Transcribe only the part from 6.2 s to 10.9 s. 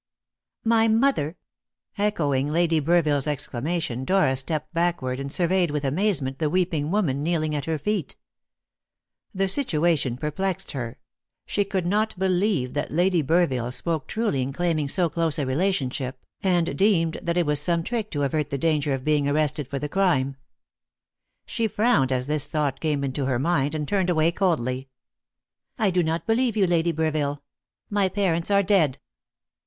the weeping woman kneeling at her feet. The situation perplexed